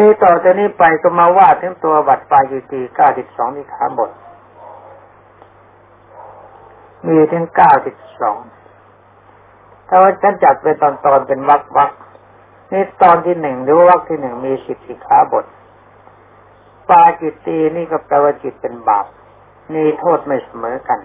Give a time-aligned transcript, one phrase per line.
[0.00, 4.10] นี่ต่อจากนี้ไปก็มาว่าถึงตัวบัตรปลายิตีเก้าสิบสองนิขาบท
[7.06, 8.38] มีถึงเก้าสิบสอง
[9.88, 11.90] ถ้าว่าฉันจัดเป็นตอนตอนเป็นวักวัก
[12.72, 15.44] นี่ตอนที่หนึ่งหรือวักที่หนึ่งมีสิบสิขาบท
[16.90, 19.06] ปาจิตตีนี่ก็แปลว่าจิตเป็นบาป
[19.74, 21.00] มีโทษไม่เสมอกัน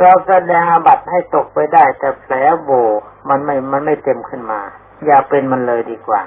[0.00, 2.70] เราแสดงอาบัตให้ตกไปได้ แต่แผลโบ
[3.28, 4.60] มันไม่มันไม่เต็มขึ้นมา
[5.06, 6.20] อย่าเป็นมันเลยดีกว่า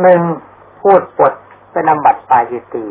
[0.00, 0.20] หนึ่ง
[0.80, 1.32] พูดปด
[1.72, 2.86] เป็นอบัตปาจิตตี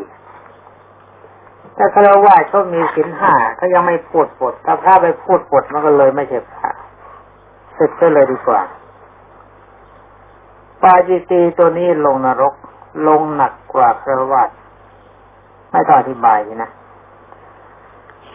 [1.76, 6.70] ถ้าคารวะเขามีสินห้าเขายังไม่พูดปดถ้าพระไปพูดปดมันก็เลยไม่ใช่พระ
[7.78, 8.60] สึกก็เลยดีกว่า
[10.82, 12.54] ปาจิตีตัวนี้ลงนรก
[13.08, 14.42] ลงหนักกว่าคารวะ
[15.70, 16.70] ไม่ต้องอธิบายนะ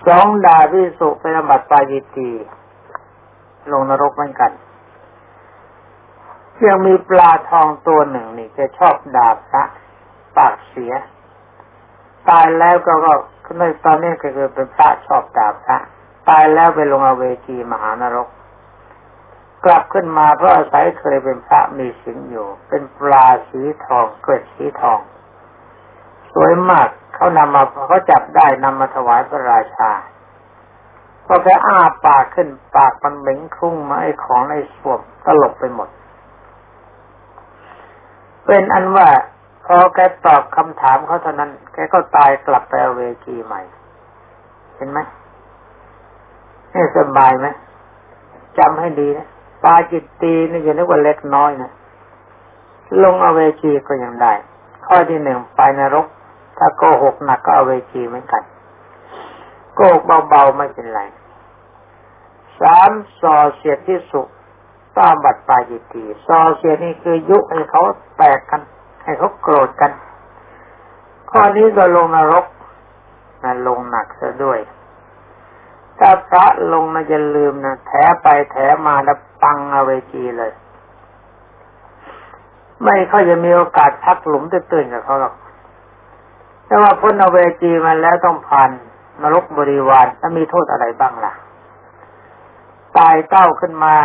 [0.08, 2.30] สองดาวิสุเป็นอบัติปาจิตี
[3.72, 4.52] ลงนรกเหมือนกัน
[6.70, 9.64] ยังมีปลาทองตัวหนึ่งนี่จะชอบดาบพระ
[10.38, 10.94] ปากเสีย
[12.30, 12.94] ตายแล้วก็
[13.46, 15.78] ก็ในตอนนี้ก็คือเป็นพระชอบดาบพระ
[16.30, 18.28] ตายแล้วไปลงอเวจีมหานรก
[19.66, 25.00] กลับขึ้นมาเพราะอาศัยเคยเป็นพระมีสิงอยู่ เป็นปลาสีทองเกล็ดสีทอง
[26.34, 29.92] สวยมากเขานำมาเขาจับได้นำมาถวายพระราชา
[31.26, 35.90] พอแกอ้าปากขึ้นปากมันเหม็งคลุ้งมาไอ้ของในสวมตลบไปหมด
[38.48, 39.08] เป็นอันว่า
[39.66, 43.62] พอแกตอบคำถามเขาเท่านั้น แกก็ตายกลับไปเอาเวจีใหม่
[44.76, 45.00] เห็นไหม
[46.74, 47.48] นี่สบายไหม
[48.60, 49.28] จำให้ดีนะ
[49.64, 51.72] ปาจิตตีนี่อย่านึกว่าเล็กน้อยนะ
[53.04, 54.34] ลงเอาเวจีก็ยังได้
[54.86, 56.08] ข้อที่หนึ่งไปนรก
[56.58, 58.44] ถ้าโกหกหนักก็เอาเวจีเหมือนกัน
[59.76, 61.02] โกหกเบาๆไม่เป็นไร
[62.62, 64.22] สามส่อเสียดที่สุ
[64.98, 67.82] ต้าบัตรปาจิตีส่อเสียนี่คือยุให้เขา
[68.18, 68.62] แตกกัน
[69.04, 69.92] ให้เขาโกรธกัน
[71.32, 72.46] ข้อนี้ก็ลงนรก
[73.44, 74.60] นะลงหนักซะด้วย
[76.00, 77.92] ถ้าพระลงนะอย่าลืมนะแถ
[78.22, 78.56] ไปแถ
[78.88, 80.52] มาแล้วปังเอาเวจีเลย
[82.82, 85.34] ไม่เขาจะมีโอกาสพักหลุมตื่นๆกับเขาหรอก
[86.66, 88.70] แต่ว่าพ้นอเวจีมาแล้วต้องผ่าน
[89.22, 91.34] นรกบริวารจะมีโทษอะไรบ้างล่ะ
[92.98, 93.96] ตายเต้าขึ้นมา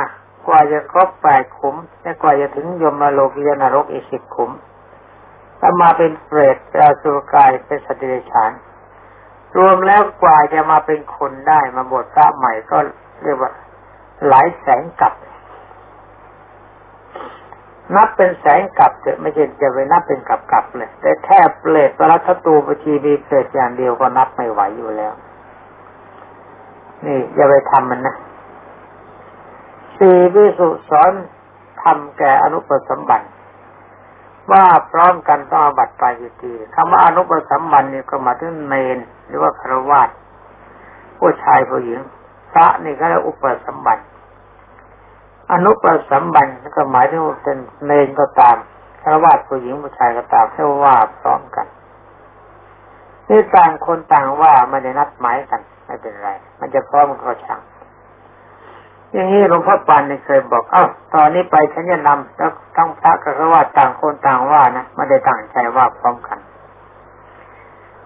[0.46, 4.50] กว่าจะครบแปดขุม และกว่าจะถึงยมโลกียนรกอีกสิบขุม
[5.60, 8.52] ถ้ามาเป็นเปรตเป็นอสุรกายเป็นสติเดชาน
[9.56, 12.78] รวมแล้วกว่าจะมาเป็นคนได้มาบวชพระใหม่ก็
[13.22, 13.50] เรียกว่า
[14.28, 15.14] หลายแสนกับ
[17.96, 25.12] นับเป็นแสนกับเถอะไม่ใช่จะไปนับเป็นกับกับเลย แต่แค่เปรตปรัตตูปชีมีเปรตอย่างเดียวก็นับไม่ไหวอยู่แล้ว
[27.06, 28.16] นี่อย่าไปทำมันนะ
[29.98, 31.12] สี่วิสุสอน
[31.82, 33.26] ทำแก่อนุปสมบัติ
[34.52, 40.08] ว่าพร้อมกันต้องบัตรปายิตีคำว่าอนุปสมบัตินี่ก็มาถึงเนนหรือว่าครวาส
[41.18, 42.00] ผู้ชายผู้หญิง
[42.52, 44.02] พระนี่ก็เรียกอุปสมบัติ
[45.52, 48.56] อนุปสมบันก็หมายถึงเป็นเนก็ตาม
[49.02, 51.66] ครวะผู้หญิงผู้ชายก็ตามให้ว่าพร้อมกัน
[53.28, 56.30] นี่ต่างคนต่างว่าไม่ได้นัดหมายกัน ไม่เป็นไร
[56.60, 57.60] มันจะพร้อมก็ช่าง
[59.12, 60.84] อย่างนี้หลวงพ่อปานเคยบอก เอ้า
[61.14, 66.38] ตอนนี้ไปฉันจะนำแล้วทั้งพระกับคาต่างคนต่างว่านะไม่ได้ตั้งใจว่าพร้อมกัน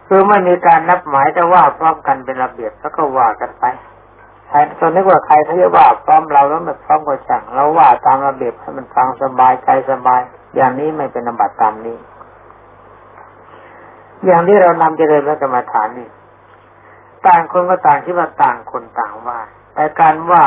[0.07, 3.65] คือไม่มีการนัดหมายแต่ว่าพร้อมกันเป็นระเบียบแล้วก็ว่ากันไป
[4.49, 10.21] ใครตอนนี้ว่าใครเขาจะว่าพร้อมเราแล้วมันพร้อมก็ช่างเราว่าตามระเบียบให้มันฟังสบายใจสบาย
[10.57, 11.99] อย่างนี้ไม่เป็นอบัตตามนี้
[14.25, 16.09] อย่างที่เรานำเจริญพระกรรมฐานนี่
[17.27, 19.39] ต่างคนก็ต่างที่ว่าต่างคนต่างว่า
[19.75, 20.43] แต่การว่า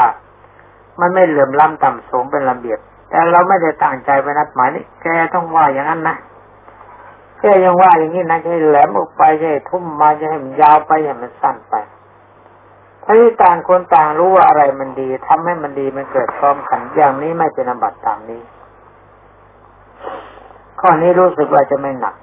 [1.01, 2.79] มันไม่เหลื่อมล้ำต่ำสูงเป็นระเบียบ
[3.09, 6.17] แต่เราไม่ได้ตั้งใจไปนัดหมายนี่แกต้องว่าอย่างนั้นนะ
[7.39, 11.75] แกยังว่าอย่างนี้นะจะให้แหลมออกไปจะให้ทุ่มมาจะให้มันยาวไปให้มันสั้นไป
[13.03, 18.41] ถ้าที่ต่างคนต่างรู้ว่าอะไรมันดีทำให้มันดีมันเกิดพร้อมกันอย่างนี้ไม่เป็นอบัตตามนี้
[20.79, 22.15] ข้อนี้รู้สึกว่าจะไม่หนัก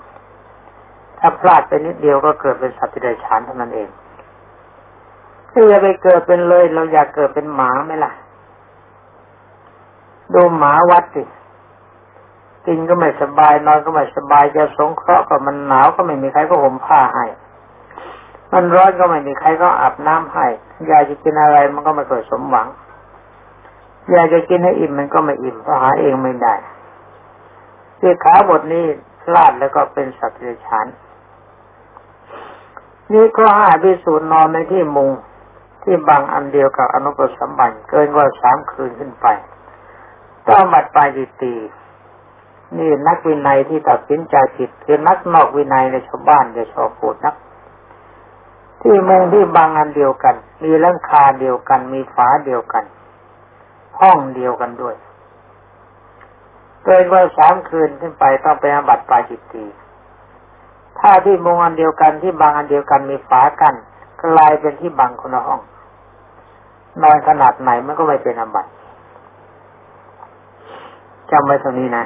[1.19, 3.89] ถ้าพลาดไปนิดเดียวก็เกิดเป็นสัตว์ที่ได้ฉานเท่านั้นเอง
[5.53, 8.12] ถ้าจะไปเกิดเป็นเลย เราอยากเกิดเป็นหมาไหมล่ะ
[10.34, 11.23] ดูหมาวัดสิ
[12.67, 17.26] กินก็ไม่สบายนอนก็ไม่สบายจะสงเคราะห์ก็มันหนาวก็ไม่มีใครก็ห่มผ้าให้
[18.52, 20.46] มันร้อนก็ไม่มีใครก็อาบน้ำให้
[20.87, 22.69] อยากจะกินอะไรมันก็ไม่เคยสมหวัง
[24.11, 26.55] อยากจะกินให้อิ่มมันก็ไม่อิ่มเพราะหาเองไม่ได้
[27.99, 28.84] ที่ขาบทนี้
[29.23, 30.87] พลาดแล้วก็เป็นสัตว์เดรัจฉาน
[33.12, 35.11] นี่ข้อห้าพิสูจน์นอนในที่มุง
[35.82, 39.26] ที่บางอันเดียวกับอนุปสัมบันเกินกว่าสามคืนขึ้นไป
[40.49, 41.09] ต้องบัดปลาย
[41.43, 41.55] ตี
[42.79, 47.35] นี่นักวินัยที่ตัดสินใจผิดคือนักนอกวินัยในชาวบ้านจะชอบพูดนัก
[48.83, 50.35] ที่มุงที่บางอันเดียวกัน
[50.65, 52.85] มีหลังคาเดียวกัน มีฝาเดียวกัน
[54.01, 54.97] ห้องเดียวกันด้วย
[56.85, 59.65] เกินว่าสามคืนขึ้นไปต้องไปอาบัติปาจิตตี
[60.99, 63.75] ถ้าที่มุงอันเดียวกันที่บางอันเดียวกันมีฝากัน
[64.25, 65.61] กลายเป็นที่บังคนละห้อง
[67.03, 68.71] นอนขนาดไหนมันก็ไม่เป็นอาบัติ
[71.31, 72.05] จำไว้ตรงนี้นะ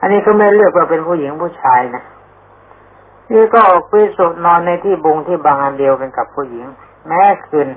[0.00, 2.02] อันนี้ก็ไม่เลือกว่าเป็นผู้หญิงผู้ชายนะ
[3.32, 6.66] นี่ก็ออกไปสุดนอนในที่บุงที่บางอันเดียวกันกับผู้หญิง
[7.06, 7.68] แม้คืน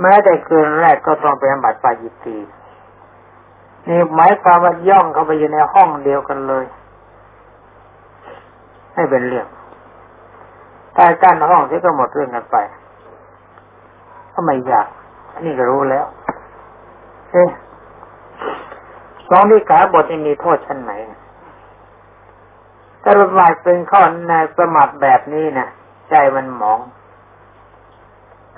[0.00, 2.38] แม้แต่คืนแรกก็ต้องเป็นบัตรปายิตี
[3.88, 6.64] นี่หมายความว่าย่องเข้าไปอยู่ในห้องเดียวกันเลย
[8.94, 9.46] ให้เป็นเรื่อง
[10.96, 12.56] ถ้ากั้นห้องที่ก็หมดเรื่องกันไป
[14.32, 14.86] ก็ไม่อยาก
[15.32, 16.06] อันนี้ก็รู้แล้ว
[17.32, 17.48] เอ๊ะ
[19.28, 20.92] สองที่ขาบทมีโทษชั้นไหน
[23.02, 25.68] ถ้าประมาทเป็นข้อในประมาทแบบนี้นะ่ะ
[26.10, 26.78] ใจมันหมอง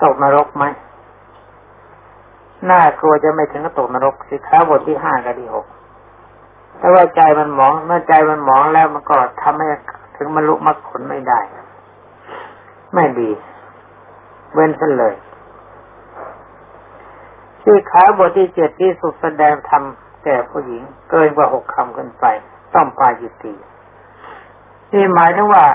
[0.03, 0.65] ตกนรกไหม
[2.69, 5.65] น่ากลัวจะไม่ถึงกับตกนรกสิขาบทที่ห้ากับที่หก
[6.79, 9.67] แต่ว่าใจมันหมอง เมื่อใจมันหมองแล้วมันก็ทำให้
[10.15, 11.39] ถึงมรรลุมรรคผลไม่ได้
[12.93, 13.29] ไม่ดี
[14.53, 15.13] เว้นซะเลย
[17.61, 19.83] ที่ขาบทที่เจ็ดที่สุดแสดงธรรม
[20.23, 22.25] แก่ผู้หญิงเกินกว่าหกคำขึ้นไป
[22.75, 23.53] ต้องปาจิตี
[24.93, 25.65] นี่หมายถึงว่า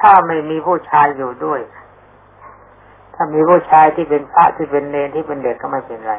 [0.00, 1.60] ถ้าไม่มีผู้ชายอยู่ด้วย
[3.14, 6.14] ถ้ามีผู้ชายที่เป็นพระที่เป็นเลนที่เป็นเด็กก็ไม่เป็นไร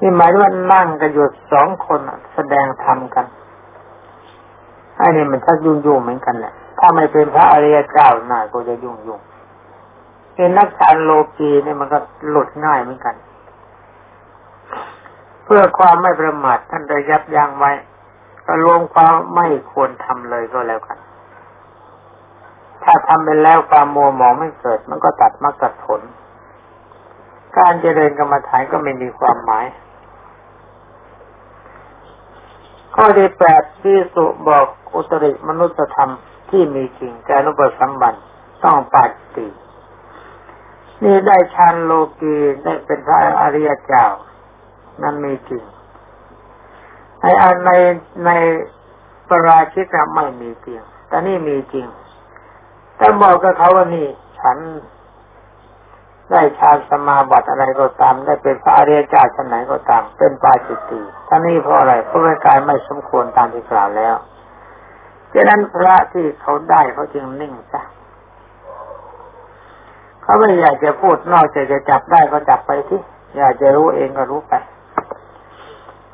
[0.00, 2.00] นี่หมายถึงว่านั่งกันอยู่สองคน
[2.34, 3.26] แสดงธรรมกัน
[4.96, 9.20] ไอ้นี่มันชักยุ่งยุ่งเหมือนกันแหละ ถ้าไม่เป็นพระอริยเจ้าหน่อยก็จะยุ่งยุ่ง
[10.34, 11.98] เป็นนักการโลกีเนี่ยมันก็
[12.28, 13.14] หลุดง่ายเหมือนกัน
[15.54, 17.72] พื่อความไม่ประมาทท่านได้ยับยั้งไว้
[18.46, 20.98] ก็รวมความไม่ควรทำเลยก็แล้วกัน
[22.82, 26.00] ถ้าทำไปแล้วความมัวหมองไม่เกิด มันก็ตัดมรรคตัดผล
[27.58, 29.66] การเจริญกรรมฐานก็ไม่มีความหมาย
[32.94, 36.10] ข้อที่แปดที่สุบอกอุตริมนุษยธรรม
[36.50, 38.14] ที่มีจริงแกนุปสัมบัน
[38.64, 39.04] ต้องปา
[39.36, 39.46] ติ
[41.02, 44.06] นี่ได้ชานโลกีได้เป็นพระอริยเจ้า
[45.02, 45.62] นั้นมีจริง
[47.20, 47.70] ในอันใน
[48.26, 48.30] ใน
[49.28, 51.86] ปราชิกไม่มีจริงแต่นี่มีจริง
[52.96, 54.06] แต่บอกกับเขาว่านี่
[54.40, 54.58] ฉัน
[56.30, 64.14] ได้ชานสมาบัติอะไรก็ตาม ได้เป็นพระอริยเจ้าชั้นไหนก็ตาม เป็นปาจิตติท่านี้เพราะอะไรเพราะเป็นกายไม่สมควรตามที่กล่าวแล้ว
[65.32, 67.82] ดังนั้นพระที่เขาได้เขาจึงนิ่งซะ
[70.22, 73.00] เขาไม่อยากจะพูดนอกจากจะจับได้ก็จับไปที่
[73.36, 74.54] อยากจะรู้เองก็รู้ไป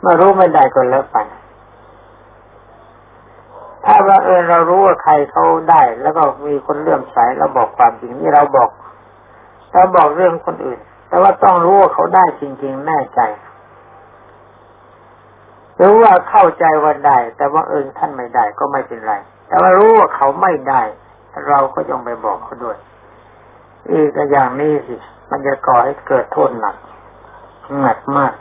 [0.03, 1.19] มื่รู้ไม่ได้ก็แล้วไป
[3.85, 8.71] ถ้าว่าเออเรารู้ว่าใครเขาได้ แล้วก็มีคนเลื่อมใสแล้วบอกความจริงนี่เราบอก
[9.73, 10.79] เราบอกเรื่องคนอื่น
[11.09, 13.21] แต่ว่าต้องรู้ว่าเขาได้จริง ๆ แน่ใจ
[15.81, 19.15] รือว่าเข้าใจว่าได้ แต่ว่าเออท่านไม่ได้ก็ไม่เป็นไร
[19.49, 20.83] แต่ว่ารู้ว่าเขาไม่ได้
[21.49, 22.77] เราก็ยองไปบอกเขาด้วย
[23.91, 24.97] อีกอย่างนี้สิ
[25.31, 26.77] มันจะก่อให้เกิดโทษหนัก
[27.83, 28.33] หนักมาก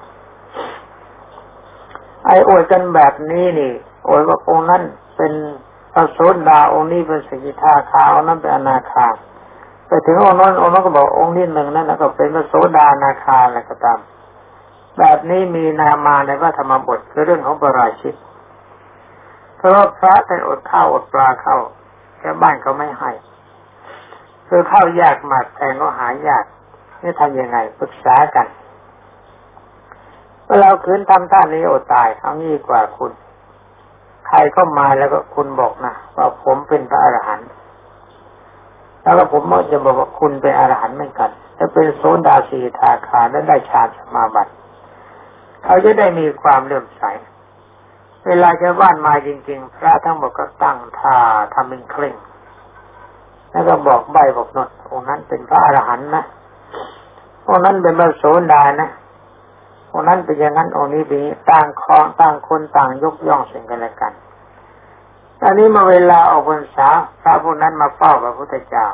[2.27, 3.71] ไอ้อวยกันแบบนี้นี่
[4.07, 4.83] อวยว่าองค์นั้น
[5.17, 5.33] เป็น
[5.93, 6.19] พระโส
[6.49, 9.07] ดาองค์นี้เป็นสกิทาคาองค์นั้นเป็นอนาคา
[9.87, 13.99] ไปถึงองค์นั้นองค์นั้นก็บอกองค์นี้หนึ่งนั้นก็เป็นพระโสดานาคาอะไรก็ตาม
[14.97, 18.15] แบบนี้มีนามาในพระธรรมบทคือเรื่องของปราชิก
[19.57, 21.57] เพราะพระเป็นอดข้าวอดปลาเข้า
[22.19, 23.11] แค่บ้านเขาไม่ให้
[24.47, 26.45] คือข้าวยากหมากแพงก็หายาก
[27.03, 28.47] นี่ทำยังไงปรึกษากัน
[30.47, 33.11] เมื่อเราคืนทำท่านี้อดตายเอางี้กว่าคุณ
[34.27, 37.49] ใครก็มาแล้วก็คุณบอกนะว่าผมเป็นพระอรหันต์
[39.03, 44.51] แล้วก็ผมก็จะบอกว่าคุณเป็นอรหันต์เหมือนกันจะเป็นโซนดาสีทาคาและได้ฌานสมาบัติ
[45.63, 47.03] เขาจะได้มีความเลื่อมใส
[48.27, 51.15] เวลาจะบ้านมาจริง ๆ พระทั้งหมดก็ตั้งท่า
[51.53, 52.15] ทำเป็นเคร่ง
[53.51, 56.23] แล้วก็บอกใบบอกนดองนั้นเป็นพระอรหันต์นะ
[57.47, 58.23] องนั้นเป็นพระโส
[58.53, 58.89] ดานะ
[59.97, 64.13] องนั้นเป็นอย่างนั้นองนี้เป็นต่างคองต่างคนต่างยกย่องสิ่งกันและกัน
[65.41, 66.87] ตอนนี้มาเวลาออกพรรษา
[67.21, 68.87] พระพวกนั้นมาเฝ้าพระพุทธเจ้า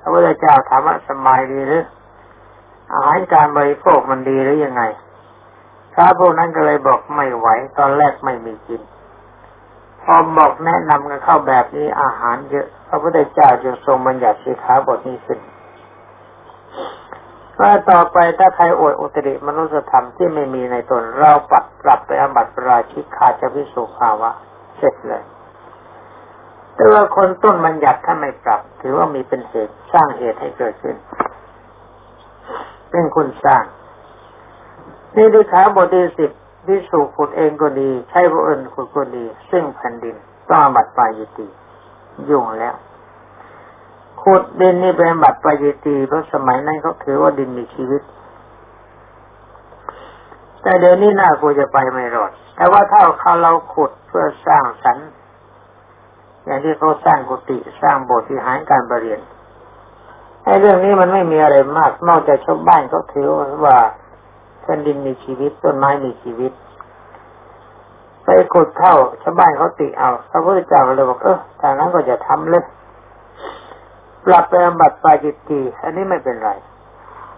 [0.00, 1.84] พระพุทธเจ้าถามว่าสมัยดีหรือ
[2.92, 4.82] อาหารการบริโภคมันดีหรือยังไง
[5.94, 7.46] พระพวกนั้นก็เลยบอกไม่ไหว
[7.78, 8.82] ตอนแรกไม่มีกิน
[10.02, 15.38] พอบอกแนะนำกันเข้าแบบนี้อาหารเยอะ พระพุทธเจ้าจึงทรงบัญญัติสิขาบทนี้ขึ้น
[17.62, 24.30] ว่าต่อไปถ้าใครอวดอุตริมนุสธรรมที่ไม่มีในตน เราปัดปรับไปอบัติราชิกขาจะพิสุภาวะ
[24.76, 25.22] เสร็จเลย
[26.76, 30.96] แต่ว่าคนต้นบัญญัติถ้าไม่ปรับ ถือว่ามีเป็นเหตุสร้างเหตุให้เกิดขึ้น
[32.90, 33.64] เป็นคนสร้าง
[35.16, 36.30] นี่ดีขาบทที่สิบ
[36.68, 40.16] วิสุขุดเองก็ดี ใช้บุอื่นขุดก็ดี ซึ่งแผ่นดิน
[40.48, 41.46] ต้องอบัติปายิติ
[42.28, 42.74] ยุ่งแล้ว
[44.22, 48.02] ขุดดินนี่เป็นบัตรปายตีเพราะสมัยนั้นเขาถือว่าดินมีชีวิต
[50.62, 55.08] แต่เดี๋ยวนี้น่ากูจะไปไม่รอด แต่ว่าถ้าเขาเราขุดเพื่อสร้างสรรค์
[56.44, 59.20] อย่างที่เขาสร้างกุฏิสร้างโบสถ์ที่หายการประเรียน
[60.44, 63.26] ไอ้เรื่องนี้มันไม่มีอะไรมาก นอกจากชาวบ้านเขาถือ
[63.64, 63.76] ว่า
[64.62, 66.52] แผ่นดินมีชีวิตต้นไม้มีชีวิต
[68.24, 72.64] ไปขุดเท่าชาวบ้านเขาติเอาพระพุทธเจ้าเลยบอกเออถ้านั้นก็จะทำเลย
[74.24, 76.50] ปรับไปบัตรปาจิตตีอันนี้ไม่เป็นไร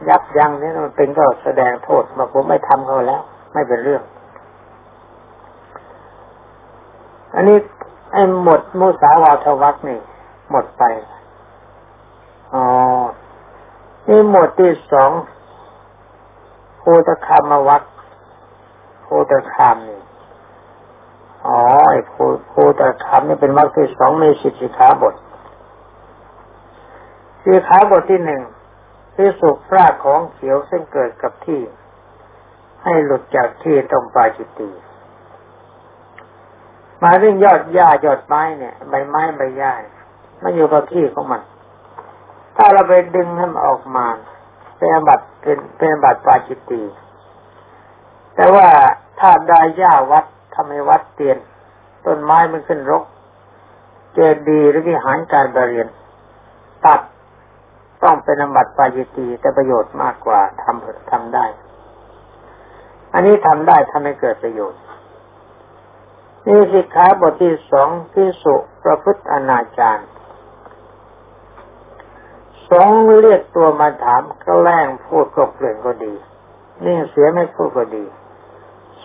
[0.08, 3.22] ยับยั้งนี่มันเป็นก็แสดงโทษมาผมไม่ทำเขาแล้ว
[3.52, 4.02] ไม่เป็นเรื่อง
[7.34, 7.58] อันนี้
[8.12, 10.00] ไอ้หมดมุสาวาทวักนี่
[10.50, 10.82] หมดไป
[12.54, 12.64] อ๋อ
[14.08, 15.10] นี่หมดที่สอง
[16.80, 17.82] ภูตคามวัก
[19.04, 20.00] ภูตคามนี่
[21.46, 22.22] อ๋อไอ้ภู
[22.52, 25.14] ภูตคามนี่เป็นวักที่สองมีสิทธิขาบท
[27.44, 28.42] สีขาบทที่หนึ่ง
[29.16, 31.60] ที่สุกรากของเขียวซึ่งเกิดกับที่
[32.84, 34.70] ให้หลุดจากที่ตรงปลายจิตตี
[37.02, 39.72] มาเรื่องยอดหญ้ายอดไม้เนี่ย ใบไม้ใบหญ้า
[40.42, 41.42] มันอยู่กับที่ของมัน
[42.56, 44.06] ถ้าเราไปดึงให้มันออกมา
[44.76, 46.82] เป็นบัตรเป็นเป็นบัตรปาจิตตี
[48.34, 48.68] แต่ว่า
[49.20, 50.24] ถ้าได้หญ้าวัด
[50.54, 51.38] ทำให้วัดเตียน
[52.06, 53.04] ต้นไม้มันขึ้นรก
[54.14, 55.88] เจดีหรือวิหารการบริเรียน
[58.14, 61.46] ต้องเป็นอมัตปายิตีแต่ประโยชน์มากกว่าทำทำได้
[63.12, 64.80] อันนี้ทำได้ทำให้เกิดประโยชน์
[66.46, 68.54] นี่สิกขาบทที่สองที่สุ
[68.84, 70.02] ประพฤติอนาจาร
[72.70, 72.90] สอง
[73.22, 76.14] เรียกตัวมาถามก็แล้งพูดกบเกลื่อนก็ดี
[76.84, 78.04] นี่เสียไม่พูดก็ดี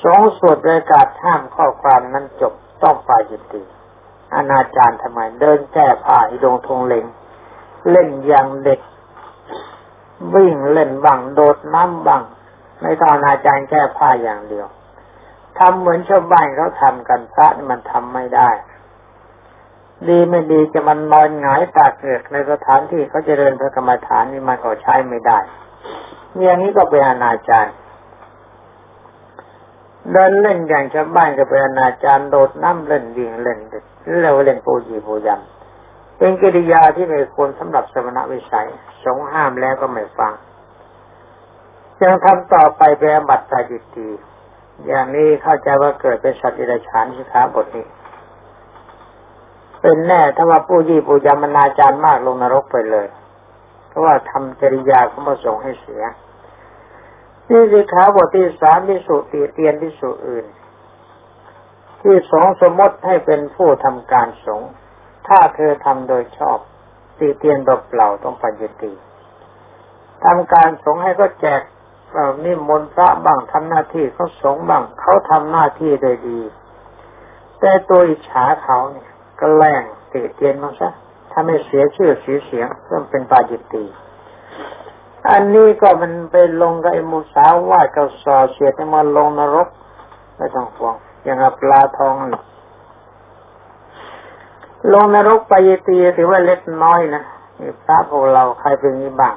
[0.04, 3.62] สองสวดประกาศห้ามข้อความนั้นจบต้องปาจิตติ
[4.36, 7.06] อนาจารทำไมเดินแก้ผ้าอีดงทงเลง
[7.92, 8.80] เล่นอย่างเด็ก
[10.36, 12.24] วิ่งเล่นบังโดดน้ำบัง
[12.82, 14.68] ไม่ต้องอาจารย์แค่ผ้าอย่างเดียว
[15.60, 18.50] ทำเหมือนชาวบ้านเขาทำกันพระมันทำไม่ได้
[20.08, 25.40] ดีไม่ดีจะมันนอนหงายตาเกือกในสถานที่เขาจะเดินพระกรรมฐานนี่มันก็ใช้ไม่ได้
[26.40, 27.70] อย่างนี้ก็เป็นอนาจาร
[30.12, 35.59] เดินเล่นอย่างชาวบ้านก็เป็นอนาจารโดดน้ำเล่นวิ่งเล่นเล่นเล่นปูจีปูยำ
[36.20, 38.70] เป็นกิริยาที่ไม่ควรสำหรับสมณวิสัย
[39.04, 40.34] สงห้ามแล้วก็ไม่ฟัง
[42.02, 44.10] ยังทำต่อไปแปลบัตตาจิตตี
[44.88, 47.86] อย่างนี้เข้าใจว่าเกิดเป็นสัตว์อิรฉานสิขาบทนี้
[49.82, 53.08] เป็นแน่ถ้าว่าผู้ยี่ผู้ยามนาจารย์มากลงนรกไปเลย
[53.88, 56.04] เพราะว่าทำจริยาเขามาส่งให้เสีย
[57.50, 60.46] นี่สิขาบทที่สามที่สุตีเตียนที่สุอื่น
[62.02, 64.72] ที่สองสมมติให้เป็นผู้ทำการสงฆ์
[65.28, 66.60] ถ้าเธอทำโดยชอบ
[67.18, 68.92] ตีเตียนดบเปล่าต้องปัญญตี
[70.24, 71.62] ทำการสงให้ก็แจก
[72.44, 76.40] นิมนต์พระบ้างทำหน้าที่เขาสงบ้างเขาทำหน้าที่โดยดี
[77.60, 79.10] แต่ตัวอิจฉาเขาเนี่ย
[79.40, 80.90] ก็แรงตีเตียนมาซะ
[81.32, 83.84] ถ้าไม่เสียชื่อเสียเสียงเริ่มเป็นปาจิตตี
[85.30, 89.68] อันนี้ก็มันไปลงกับไอ้มุสาวากับสอเสียดมาลงนรก
[90.38, 92.42] ไม่ต้องห่วงอย่างปลาทองนี่
[94.94, 95.54] ลงนรกไป
[95.88, 97.24] ตีถือว่าเล็กน้อยนะ
[97.60, 99.36] นี่พระพวกเราใครเป็นนี้บ้าง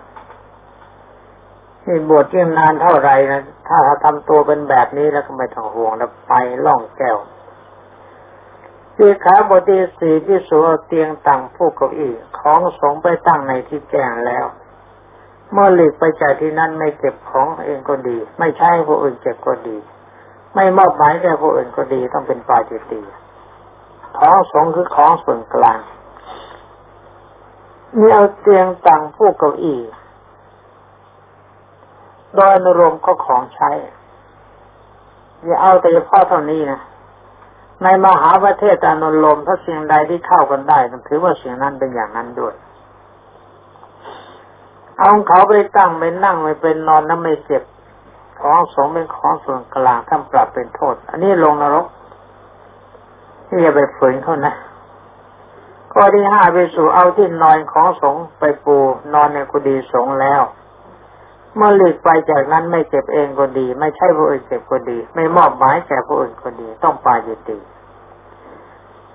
[1.86, 6.32] นี่บวชยิ่งนานเท่าไรนะ ถ้าเขาทำตัวเป็นแบบนี้แล้วก็ไม่ต้องห่วงแล้วไป
[6.64, 7.18] ล่องแก้ว
[8.96, 14.46] สีขาบทีสี่ที่สูเตียงตั้งผู้เก้าอี้ของสงไปตั้งในที่แจ้งแล้ว
[15.52, 19.76] เมื่อหลีกไปจากที่นั่นไม่เก็บของเองก็ดี ไม่ใช่ผู้อื่นเก็บก็ดี
[20.54, 23.00] ไม่มอบหมายแก่ผู้อื่นก็ดีต้องเป็นปาจิตี
[24.22, 25.80] ของสงคือของส่วนกลาง
[27.98, 29.80] มีเอาเตียงต่างผู้เก้าอี้
[32.34, 33.70] โดยนรมก็ของใช้
[35.44, 36.80] อย่าเอาแต่เฉพาะเท่านี้นะ
[37.82, 42.54] ในมหาประเทศอนุลมถ้าเสิ่งใดที่เข้ากันได้ต้องถือว่าเสิ่งนั้นเป็นอย่างนั้นด้วย
[44.98, 47.62] เอาเขาไปตั้งไปนั่งไปเป็นนอนนั้นไม่เจ็บ
[48.40, 51.86] ของสงเป็นของส่วนกลางท่านปรับเป็นโทษ อันนี้ลงนรก
[53.54, 54.54] ที่จะไปฝืนเขานะ
[55.92, 58.76] ข้อที่ห้าไปสู่เอาที่นอนของสงไปปู
[59.14, 60.42] นอนในกุฏิสงแล้ว
[61.56, 67.58] เมื่อหลีกไปจากนั้นไม่เก็บเองก็ดี ไม่ใช่ผู้อื่นเก็บก็ดี ไม่มอบหมายแก่ผู้อื่นก็ดี ต้องปาจิตี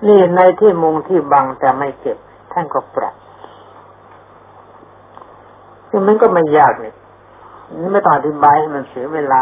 [0.08, 2.18] นี่ในที่มุงที่บังแต่ไม่เก็บ
[2.52, 3.16] ท่านก็ปรับ
[5.90, 6.94] ซึ่งมันก็ไม่ยากนี่
[7.80, 9.42] นี่ไม่ต้องอธิบายให้มันเสียเวลา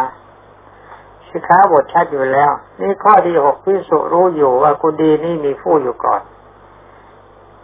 [1.36, 2.52] สิค้าบทชัดอยู่แล้ว
[2.82, 6.22] นี่ข้อที่หกพิสุรู้อยู่ว่ากุดีนี่มีผู้อยู่ก่อน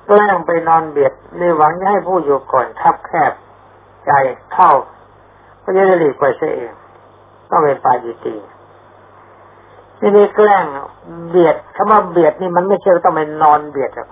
[0.06, 3.34] แกล้งไปนอนเบียดในหวังให้ผู้อยู่ก่อนทับแคบ
[4.06, 4.12] ใจ
[4.54, 4.72] เข้า
[5.64, 6.72] ก็จะได้หลีกไปเสียเอง
[7.50, 8.36] ต้องเป็นปาจิตี
[10.00, 10.66] นี่นี่แกล้ง
[11.30, 14.10] เบียดคำว่าเบียดนี่มันไม่ใช่ต้องไปนอนเบียดหรอก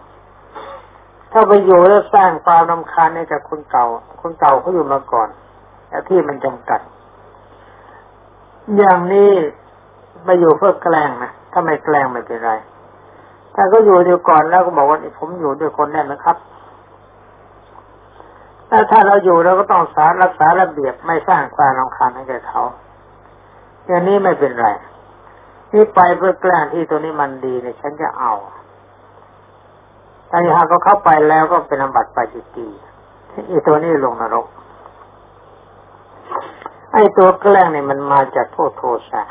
[1.32, 3.86] ถ้าไปอยู่แล้วสร้างความนำคาญให้กับคนเก่า
[4.22, 5.30] คนเก่าเขาอยู่มาก่อน
[5.90, 6.82] แต่ที่มันจำกัด
[8.78, 9.32] อย่างนี้
[10.26, 12.52] ไปอยู่เพื่อแกล้งนะถ้าไม่แกล้งไม่เป็นไร
[13.56, 16.38] ถ้าก็อยู่เดียวก่อนแล้วก็บอกว่าผมอยู่ด้วยคนได้ไหมครับ
[18.70, 22.62] ถ้าถ้าเราอยู่เราก็ต้องสารรักษาระเบียบไม่สร้างความรำคาญให้แก่เขา
[23.88, 24.68] อย่างนี้ไม่เป็นไร
[25.74, 28.34] นี่ไปเพื่อแกล้งที่ตัวนี้มันดีเนี่ยฉันจะเอา
[30.30, 32.68] ถ้าหากเขาเข้าไปแล้วก็เป็นอบัติปจิตี
[33.50, 34.46] อีตัวนี้ลงนรก
[36.94, 39.24] ไอ้ตัวแกล้งเนี่ยมันมาจากพวกโทสะ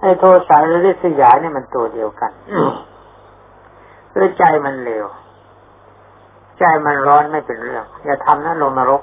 [0.00, 2.32] ไอ้โทสะหรือริษยาเนี่ยมันตัวเดียวกัน
[4.12, 5.06] หรือใจมันเร็ว
[6.58, 9.02] ใจมันร้อนไม่เป็นเรื่อง อย่าทำนั้นลงนรก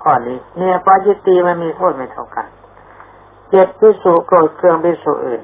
[0.00, 2.46] ข้อนี้ เนี่ยปาจิตีมันมีโทษไม่เท่ากัน
[3.50, 5.42] เจ็ดพิสุโกรธเครื่องพิสุอื่น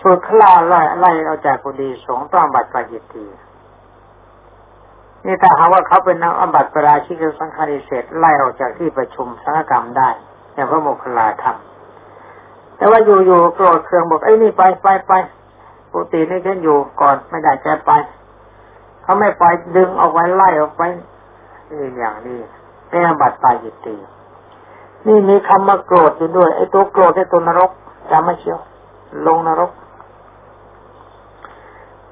[0.00, 3.24] ชุดคลาไล่ไล่เอาจากกุดีสงต้องบัตรปาจิตี
[5.26, 10.08] นี่ถ้าหาว่าเขาเป็นนักอบัติปราชิกสังฆาริเศษไล่ออกจากที่ประชุมสังฆกรรมได้
[10.54, 15.12] อย่างพระโมคคัลลาทำแต่ว่าอยู่ๆโกรธเคืองบอกไอ้นี่ไปไปไป
[15.92, 17.90] ปุตินี่ฉันอยู่ก่อนไม่ได้แกไป
[19.02, 19.44] เขาไม่ไป
[19.76, 20.82] ดึงออกไปไล่ออกไป
[21.70, 22.38] นี่อย่างนี้
[22.88, 23.96] เป็นบัตรปาจิตตี
[25.06, 27.70] นี่มีคำมาโกรธอยู่ด้วยไอ้ตัวโกรธไอ้ตัวนรก
[28.10, 28.60] จำไม่เชียว
[29.26, 29.70] ลงนรก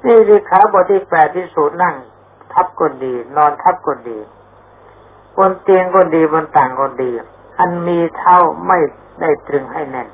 [0.07, 1.95] นี่สิขาบทที่แปดที่สูตรนั่ง
[2.55, 4.19] ทับคนดี นอนทับคนดี
[5.37, 7.11] บนเตียงคนดีบนต่างคนดี
[7.59, 8.79] อันมีเท่าไม่
[9.21, 10.09] ได้ตรึงให้แน่น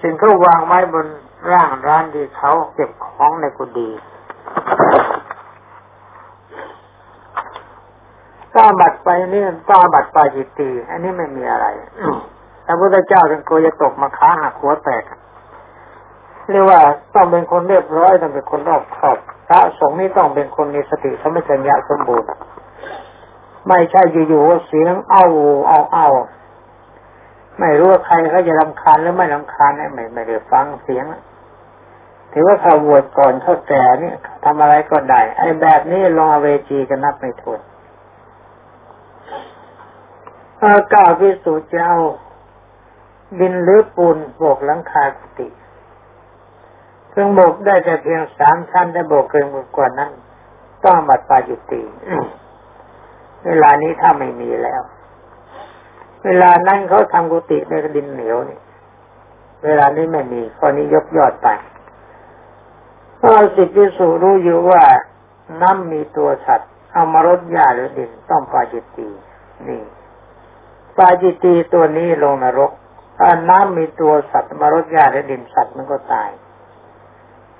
[0.00, 1.06] สิ่งก็วางไว้บน
[1.52, 11.66] ร่างร้านที่เขาเก็บของในกุฏิ้าบัตรไปนี่ต้าบัตรปาจิตตีอันนี้ไม่มีอะไร
[12.66, 15.02] พระพุทธเจ้าเป็นกลัวจะตกมาค้าหักหัวแตก
[16.50, 16.80] เรียกว่า
[17.14, 22.30] ต้องเป็นคนเรียบร้อยต้องเป็นคนรอบคอบ พระสงฆ์นี่ต้องเป็นคนมีสติสมัชัญญะสมบูรณ์
[23.68, 25.26] ไม่ใช่อยู่ๆว่าเสียงเอ้า
[25.68, 26.08] เอาเอา
[27.60, 31.04] ไม่รู้ว่าใครเขาจะรำคาญหรือไม่รำคาญไม่ไม่ได้ฟังเสียง
[32.32, 34.12] ถือว่าเขาบวชก่อนเขาแก่นี่
[34.44, 37.60] ทำอะไรก็ได้ ไอ้แบบนี้ลงเวจีกันนับไม่ถ้วน
[40.64, 41.92] อากาศวิสุเจ้า
[43.40, 45.48] ดินหรือปูนโบกหลังคากุฏิ
[47.20, 50.10] พิ่งโบกได้แต่เพียงสามชั้นได้โบกเกินกว่านั้น
[50.84, 51.80] ต้องบัดปาจุติ
[53.46, 54.82] เวลานี้ถ้าไม่มีแล้ว
[56.24, 58.58] เวลานั้นเขาทำกุฏิในดินเหนียวนี่
[59.64, 61.48] เวลานี้ไม่มีข้อนี้ยกยอดไป
[63.18, 64.82] เพราะสิทธิสุรู้อยู่ว่า
[65.62, 69.08] น้ำมีตัวสัตว์เอามารดหญ้าหรือดินต้องปาจิตตี
[69.68, 69.82] นี่
[70.96, 72.72] ปาจิตีตัวนี้ลงนรก
[73.18, 76.30] ถ้าน้ำมีตัวสัตว์มารดหญ้าและดินสัตว์มันก็ตาย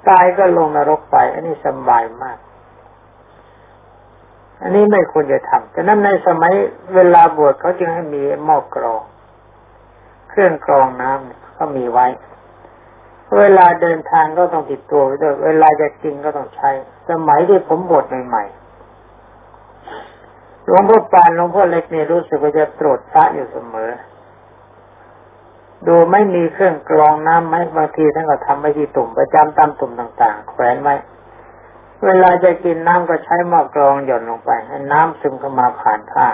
[0.08, 2.38] ตายก็ลงนรกไป อันนี้สบายมาก
[4.62, 6.52] อันนี้ไม่ควรจะทำแต่นั้นในสมัย
[6.94, 9.02] เวลาบวชเขาจึงให้มีหม้อกรอง
[10.30, 12.06] เครื่องกรองน้ำเขามีไว้
[13.38, 16.70] เวลาเดินทางก็ต้องติดตัวไว้ด้วย เวลาจะกินก็ต้องใช้
[17.10, 18.54] สมัยที่ผมบวชใหม่ๆ
[20.66, 23.90] หลวงพ่อปานหลวงพ่อเล็กเนี่ยรู้สึกว่าจะตรวจพระอยู่เสมอ
[25.86, 30.94] ดูไม่มีเครื่องกรองน้ำไหมบางทีท่านก็ทำไว้ที่ตุ่มประจำตามตุ่มต่างๆ แขวนไว้
[32.06, 36.28] เวลาจะกินน้ำก็ใช้หม้อกรองหย่อนลงไป ให้น้ำซึมเข้ามาผ่านผ้า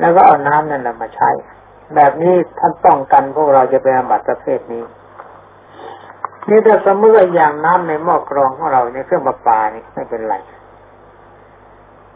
[0.00, 1.30] แล้วก็เอาน้ำนั่นแหละมาใช้
[1.94, 4.84] แบบนี้ท่านป้องกันพวกเราจะเป็นอบัตประเภทนี้
[6.48, 10.36] นี่ถ้าสมมติว่าอย่างน้ำในหม้อกรองของเราในเครื่องประปานี่ไม่เป็นไร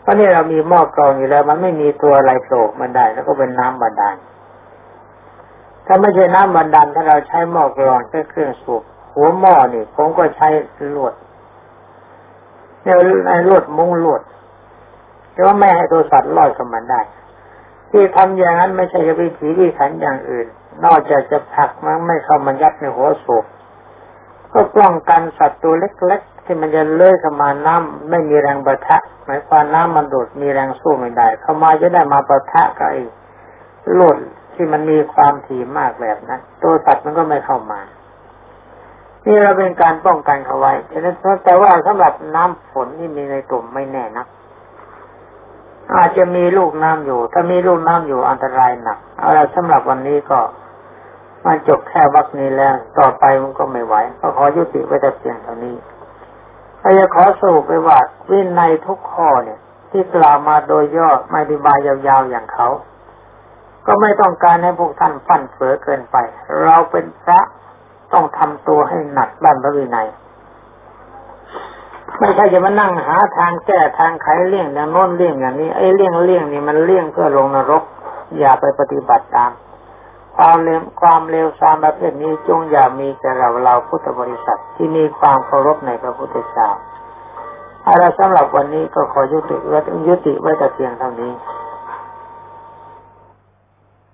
[0.02, 4.16] เพราะนี่เรามีหม้อกรองอยู่แล้ว มันไม่มีตัวอะไรโผล่มันได้ แล้วก็เป็นน้ำบาดาล
[5.86, 8.82] ถ้าไม่ใช่น้ำบาดาลถ้าเราใช้หม้อกรองใช้เครื่องสูบ
[9.14, 10.48] หัวหม้อนี่ผมก็ใช้
[10.94, 11.14] ลวด
[12.82, 12.98] เนี่ย
[13.48, 14.22] ลวดมุ้งลวด
[15.32, 17.00] แต่ว่าไม่ให้ตัวสัตว์ลอยเข้ามาได้
[17.90, 20.46] ที่ทำอย่างนั้นไม่ใช่จะวิถีที่ขันอย่างอื่น
[20.84, 23.44] นอกจากจะผักมันไม่เข้ามายัดในหัวสูบ
[24.52, 33.02] ก็ป้องกันสัตว์ตัวเล็กๆ ที่มันจะเลื่อยเข้ามาน้ำไม่มีแรงประทะหมายความน้ำมันดูดมีแรงสู้ไม่ได้ เข้ามาจะได้มาประทะกับไอ้
[33.94, 34.16] โลด
[34.54, 37.80] ที่มันมีความถี่มากแบบนั้นตัวสัตว์มันก็ไม่เข้ามา
[39.26, 44.26] นี่เราเป็นการป้องกันเขาไว้ฉะนั้นแต่ว่าสำหรับน้ำฝนที่มีในตุ่มไม่แน่นะ
[45.96, 50.40] อาจจะมีลูกน้ำอยู่ ถ้ามีลูกน้ำอยู่อันตรายหนักเอาละสำหรับวันนี้ก็
[51.44, 55.76] มาจบแค่วักนี้แล้ว ต่อไปมันก็ไม่ไหวก็ขอยุติไว้แต่เพียงเท่านี้
[56.80, 57.98] ถ้าจะขอสรุปไปว่า
[58.30, 59.58] วินัยทุกข้อเนี่ย
[59.90, 62.68] ที่กล่าวมาโดยย่อไม่อธิบายยาวๆอย่างเขา
[63.86, 66.16] ก็ไม่ต้องการให้พวกท่านฟั่นเฟือเกินไป
[66.62, 67.40] เราเป็นพระ
[68.12, 70.08] ต้องทำตัวให้หนักด้านพระวินัย
[72.18, 77.82] ไม่ใช่จะมานั่งหาทางแก้ทางไขเลี่ยงอย่างโน้นเลี่ยงอย่างนี้ไอ้เลี่ยงเลี่ยงนี่มันเลี่ยงเพื่อลงนรก
[78.38, 79.52] อย่าไปปฏิบัติตาม
[80.36, 86.68] ความเลวความเลวทรามประเภทนี้จงอย่ามีแก่เราเราพุทธบริษัทที่มีความเคารพในพระพุทธเจ้า
[87.88, 91.32] อะไรสำหรับวันนี้ก็ขอยุติไว้ยุติไว้แต่เพียงเท่านี้